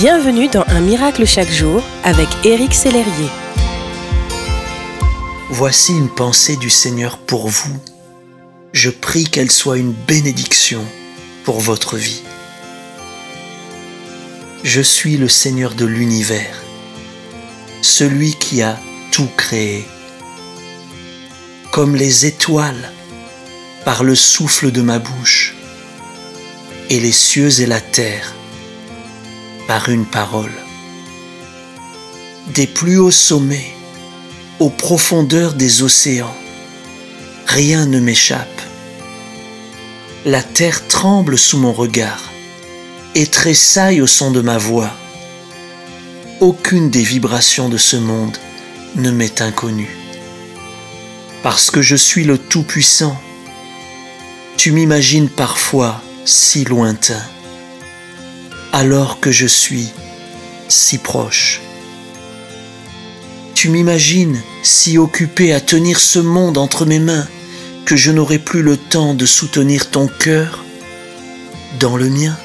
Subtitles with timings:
[0.00, 3.28] Bienvenue dans Un miracle chaque jour avec Éric Sellerier.
[5.50, 7.76] Voici une pensée du Seigneur pour vous.
[8.72, 10.82] Je prie qu'elle soit une bénédiction
[11.44, 12.22] pour votre vie.
[14.64, 16.62] Je suis le Seigneur de l'univers,
[17.82, 18.80] celui qui a
[19.12, 19.84] tout créé.
[21.72, 22.90] Comme les étoiles,
[23.84, 25.54] par le souffle de ma bouche,
[26.88, 28.34] et les cieux et la terre,
[29.70, 30.50] par une parole.
[32.48, 33.72] Des plus hauts sommets
[34.58, 36.34] aux profondeurs des océans,
[37.46, 38.60] rien ne m'échappe.
[40.26, 42.32] La terre tremble sous mon regard
[43.14, 44.90] et tressaille au son de ma voix.
[46.40, 48.38] Aucune des vibrations de ce monde
[48.96, 49.96] ne m'est inconnue.
[51.44, 53.16] Parce que je suis le Tout-Puissant,
[54.56, 57.22] tu m'imagines parfois si lointain
[58.72, 59.88] alors que je suis
[60.68, 61.60] si proche.
[63.54, 67.26] Tu m'imagines si occupé à tenir ce monde entre mes mains
[67.84, 70.64] que je n'aurai plus le temps de soutenir ton cœur
[71.78, 72.36] dans le mien.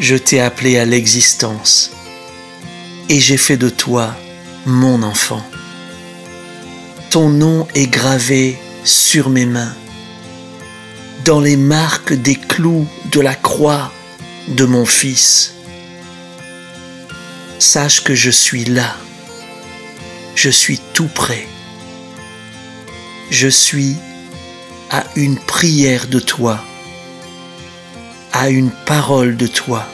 [0.00, 1.90] Je t'ai appelé à l'existence
[3.08, 4.14] et j'ai fait de toi
[4.66, 5.42] mon enfant.
[7.10, 9.74] Ton nom est gravé sur mes mains
[11.28, 13.92] dans les marques des clous de la croix
[14.48, 15.52] de mon Fils.
[17.58, 18.96] Sache que je suis là.
[20.34, 21.46] Je suis tout près.
[23.30, 23.96] Je suis
[24.90, 26.64] à une prière de toi,
[28.32, 29.86] à une parole de toi.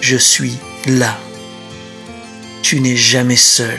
[0.00, 1.16] Je suis là.
[2.62, 3.78] Tu n'es jamais seul.